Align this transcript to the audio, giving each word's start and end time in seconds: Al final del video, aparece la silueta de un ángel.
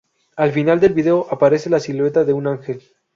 Al 0.35 0.51
final 0.51 0.79
del 0.79 0.93
video, 0.93 1.27
aparece 1.29 1.69
la 1.69 1.79
silueta 1.79 2.23
de 2.23 2.33
un 2.33 2.47
ángel. 2.47 2.81